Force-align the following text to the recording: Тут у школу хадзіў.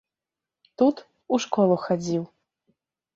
Тут 0.81 0.95
у 1.37 1.39
школу 1.45 1.75
хадзіў. 1.85 2.23